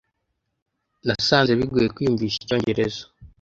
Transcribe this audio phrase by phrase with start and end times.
[1.05, 3.03] Nasanze bigoye kwiyumvisha icyongereza.